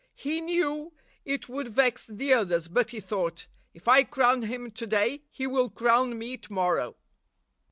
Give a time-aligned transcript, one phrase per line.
[0.15, 0.93] He knew
[1.25, 5.45] it would vex the others; but he thought, 'If I crown him to day, he
[5.45, 6.95] will crown me to mor row.